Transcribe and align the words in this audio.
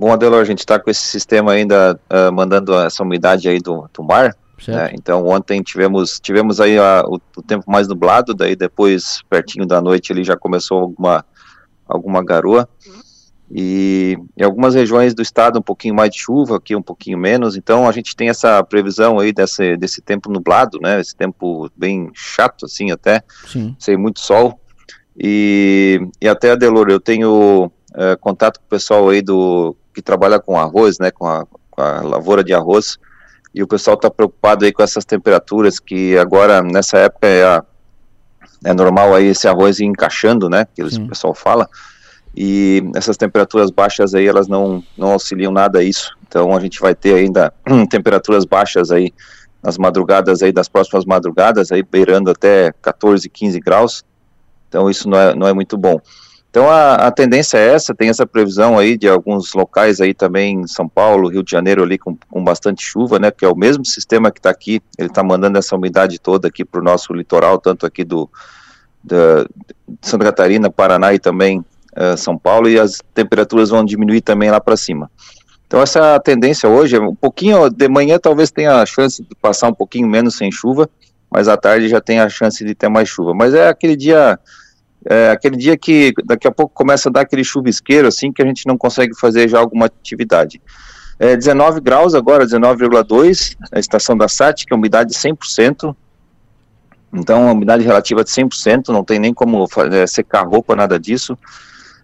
Bom, 0.00 0.10
Adelor, 0.10 0.40
a 0.40 0.44
gente 0.44 0.60
está 0.60 0.78
com 0.78 0.88
esse 0.88 1.02
sistema 1.02 1.52
ainda 1.52 2.00
uh, 2.10 2.32
mandando 2.32 2.72
essa 2.72 3.02
umidade 3.02 3.50
aí 3.50 3.58
do, 3.58 3.86
do 3.92 4.02
mar. 4.02 4.34
Né? 4.66 4.92
Então 4.94 5.26
ontem 5.26 5.62
tivemos 5.62 6.18
tivemos 6.18 6.58
aí 6.58 6.78
a, 6.78 7.04
o, 7.06 7.20
o, 7.36 7.42
tempo 7.42 7.70
mais 7.70 7.86
nublado, 7.86 8.32
daí 8.32 8.56
depois 8.56 9.20
pertinho 9.28 9.66
da 9.66 9.78
noite 9.78 10.10
ele 10.10 10.24
já 10.24 10.38
começou 10.38 10.78
alguma 10.78 11.22
alguma 11.86 12.24
garoa 12.24 12.66
e 13.50 14.16
em 14.38 14.42
algumas 14.42 14.74
regiões 14.74 15.12
do 15.12 15.20
estado 15.20 15.58
um 15.58 15.62
pouquinho 15.62 15.94
mais 15.94 16.10
de 16.10 16.18
chuva, 16.18 16.56
aqui 16.56 16.74
um 16.74 16.82
pouquinho 16.82 17.18
menos. 17.18 17.54
Então 17.54 17.86
a 17.86 17.92
gente 17.92 18.16
tem 18.16 18.30
essa 18.30 18.64
previsão 18.64 19.18
aí 19.18 19.34
desse 19.34 19.76
desse 19.76 20.00
tempo 20.00 20.32
nublado, 20.32 20.78
né? 20.80 20.98
Esse 20.98 21.14
tempo 21.14 21.70
bem 21.76 22.10
chato 22.14 22.64
assim 22.64 22.90
até, 22.90 23.22
Sim. 23.46 23.76
sem 23.78 23.98
muito 23.98 24.20
sol. 24.20 24.58
E, 25.14 26.00
e 26.18 26.26
até 26.26 26.52
Adelor, 26.52 26.88
eu 26.88 27.00
tenho 27.00 27.70
é, 27.94 28.16
contato 28.16 28.60
com 28.60 28.64
o 28.64 28.70
pessoal 28.70 29.10
aí 29.10 29.20
do 29.20 29.76
que 29.94 30.02
trabalha 30.02 30.38
com 30.38 30.58
arroz, 30.58 30.98
né, 30.98 31.10
com 31.10 31.26
a, 31.26 31.46
com 31.70 31.82
a 31.82 32.00
lavoura 32.02 32.42
de 32.44 32.54
arroz, 32.54 32.98
e 33.54 33.62
o 33.62 33.66
pessoal 33.66 33.94
está 33.94 34.10
preocupado 34.10 34.64
aí 34.64 34.72
com 34.72 34.82
essas 34.82 35.04
temperaturas 35.04 35.80
que 35.80 36.16
agora 36.16 36.62
nessa 36.62 36.98
época 36.98 37.26
é, 37.26 37.44
a, 37.44 37.64
é 38.64 38.72
normal 38.72 39.14
aí 39.14 39.26
esse 39.26 39.48
arroz 39.48 39.80
ir 39.80 39.86
encaixando, 39.86 40.48
né, 40.48 40.66
que 40.74 40.82
o 40.82 41.08
pessoal 41.08 41.34
fala, 41.34 41.68
e 42.36 42.82
essas 42.94 43.16
temperaturas 43.16 43.70
baixas 43.70 44.14
aí 44.14 44.26
elas 44.26 44.46
não, 44.46 44.82
não 44.96 45.12
auxiliam 45.12 45.50
nada 45.50 45.80
a 45.80 45.82
isso, 45.82 46.16
então 46.26 46.56
a 46.56 46.60
gente 46.60 46.80
vai 46.80 46.94
ter 46.94 47.14
ainda 47.14 47.52
temperaturas 47.90 48.44
baixas 48.44 48.90
aí 48.90 49.12
nas 49.62 49.76
madrugadas 49.76 50.42
aí 50.42 50.52
das 50.52 50.68
próximas 50.68 51.04
madrugadas 51.04 51.70
aí 51.70 51.82
beirando 51.82 52.30
até 52.30 52.72
14, 52.80 53.28
15 53.28 53.60
graus, 53.60 54.04
então 54.68 54.88
isso 54.88 55.08
não 55.08 55.18
é, 55.18 55.34
não 55.34 55.46
é 55.48 55.52
muito 55.52 55.76
bom. 55.76 56.00
Então 56.50 56.68
a, 56.68 56.94
a, 56.94 57.10
tendência 57.12 57.56
é 57.56 57.74
essa, 57.74 57.94
tem 57.94 58.08
essa 58.08 58.26
previsão 58.26 58.76
aí 58.76 58.98
de 58.98 59.08
alguns 59.08 59.54
locais 59.54 60.00
aí 60.00 60.12
também, 60.12 60.66
São 60.66 60.88
Paulo, 60.88 61.28
Rio 61.28 61.44
de 61.44 61.50
Janeiro 61.50 61.84
ali 61.84 61.96
com, 61.96 62.18
com 62.28 62.42
bastante 62.42 62.82
chuva, 62.82 63.20
né, 63.20 63.30
porque 63.30 63.44
é 63.44 63.48
o 63.48 63.56
mesmo 63.56 63.86
sistema 63.86 64.32
que 64.32 64.40
está 64.40 64.50
aqui, 64.50 64.82
ele 64.98 65.08
está 65.08 65.22
mandando 65.22 65.58
essa 65.58 65.76
umidade 65.76 66.18
toda 66.18 66.48
aqui 66.48 66.64
para 66.64 66.80
o 66.80 66.84
nosso 66.84 67.12
litoral, 67.12 67.56
tanto 67.58 67.86
aqui 67.86 68.02
do 68.04 68.28
da, 69.02 69.46
Santa 70.02 70.24
Catarina, 70.24 70.68
Paraná 70.70 71.14
e 71.14 71.20
também 71.20 71.60
uh, 71.60 72.16
São 72.16 72.36
Paulo, 72.36 72.68
e 72.68 72.80
as 72.80 72.98
temperaturas 73.14 73.70
vão 73.70 73.84
diminuir 73.84 74.20
também 74.20 74.50
lá 74.50 74.60
para 74.60 74.76
cima. 74.76 75.08
Então 75.68 75.80
essa 75.80 76.16
é 76.16 76.18
tendência 76.18 76.68
hoje, 76.68 76.98
um 76.98 77.14
pouquinho, 77.14 77.70
de 77.70 77.88
manhã 77.88 78.18
talvez 78.18 78.50
tenha 78.50 78.82
a 78.82 78.86
chance 78.86 79.22
de 79.22 79.36
passar 79.36 79.68
um 79.68 79.74
pouquinho 79.74 80.08
menos 80.08 80.36
sem 80.36 80.50
chuva, 80.50 80.90
mas 81.30 81.46
à 81.46 81.56
tarde 81.56 81.88
já 81.88 82.00
tem 82.00 82.18
a 82.18 82.28
chance 82.28 82.64
de 82.64 82.74
ter 82.74 82.88
mais 82.88 83.08
chuva, 83.08 83.32
mas 83.32 83.54
é 83.54 83.68
aquele 83.68 83.94
dia 83.94 84.36
é, 85.04 85.30
aquele 85.30 85.56
dia 85.56 85.76
que 85.76 86.12
daqui 86.24 86.46
a 86.46 86.50
pouco 86.50 86.72
começa 86.74 87.08
a 87.08 87.12
dar 87.12 87.22
aquele 87.22 87.44
chuvisqueiro, 87.44 88.08
assim, 88.08 88.32
que 88.32 88.42
a 88.42 88.46
gente 88.46 88.66
não 88.66 88.76
consegue 88.76 89.14
fazer 89.18 89.48
já 89.48 89.58
alguma 89.58 89.86
atividade. 89.86 90.60
É, 91.18 91.36
19 91.36 91.80
graus 91.80 92.14
agora, 92.14 92.46
19,2, 92.46 93.56
a 93.72 93.78
estação 93.78 94.16
da 94.16 94.28
SAT, 94.28 94.64
que 94.66 94.72
é 94.72 94.76
umidade 94.76 95.14
100%, 95.14 95.94
então 97.12 97.48
a 97.48 97.52
umidade 97.52 97.84
relativa 97.84 98.22
de 98.22 98.30
100%, 98.30 98.88
não 98.88 99.04
tem 99.04 99.18
nem 99.18 99.34
como 99.34 99.66
é, 99.92 100.06
secar 100.06 100.46
roupa, 100.46 100.76
nada 100.76 100.98
disso. 100.98 101.36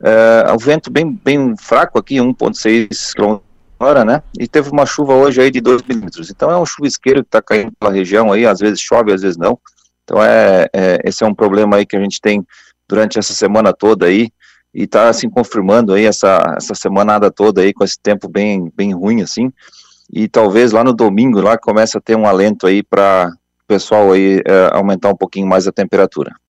É, 0.00 0.52
o 0.52 0.58
vento 0.58 0.90
bem, 0.90 1.12
bem 1.24 1.54
fraco 1.56 1.98
aqui, 1.98 2.16
1,6 2.16 3.12
km 3.14 3.40
hora, 3.84 4.04
né? 4.04 4.22
E 4.38 4.46
teve 4.46 4.70
uma 4.70 4.86
chuva 4.86 5.14
hoje 5.14 5.40
aí 5.40 5.50
de 5.50 5.60
2 5.60 5.82
milímetros. 5.82 6.30
Então 6.30 6.50
é 6.50 6.58
um 6.58 6.64
chuvisqueiro 6.64 7.22
que 7.22 7.28
está 7.28 7.42
caindo 7.42 7.72
pela 7.78 7.92
região 7.92 8.32
aí, 8.32 8.46
às 8.46 8.60
vezes 8.60 8.80
chove, 8.80 9.12
às 9.12 9.22
vezes 9.22 9.36
não. 9.36 9.58
Então 10.04 10.22
é, 10.22 10.68
é, 10.72 10.98
esse 11.04 11.24
é 11.24 11.26
um 11.26 11.34
problema 11.34 11.76
aí 11.76 11.86
que 11.86 11.96
a 11.96 12.00
gente 12.00 12.20
tem 12.20 12.46
durante 12.92 13.18
essa 13.18 13.32
semana 13.32 13.72
toda 13.72 14.04
aí, 14.04 14.28
e 14.74 14.82
está 14.82 15.08
assim 15.08 15.30
confirmando 15.30 15.94
aí 15.94 16.04
essa, 16.04 16.54
essa 16.58 16.74
semanada 16.74 17.30
toda 17.30 17.62
aí 17.62 17.72
com 17.72 17.82
esse 17.82 17.98
tempo 17.98 18.28
bem, 18.28 18.70
bem 18.76 18.92
ruim 18.92 19.22
assim, 19.22 19.50
e 20.12 20.28
talvez 20.28 20.72
lá 20.72 20.84
no 20.84 20.92
domingo 20.92 21.40
lá 21.40 21.56
comece 21.56 21.96
a 21.96 22.02
ter 22.02 22.14
um 22.14 22.26
alento 22.26 22.66
aí 22.66 22.82
para 22.82 23.32
o 23.64 23.66
pessoal 23.66 24.12
aí 24.12 24.42
é, 24.46 24.68
aumentar 24.72 25.08
um 25.08 25.16
pouquinho 25.16 25.46
mais 25.46 25.66
a 25.66 25.72
temperatura. 25.72 26.32